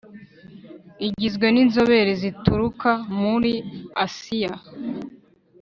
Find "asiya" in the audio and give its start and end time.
4.05-4.55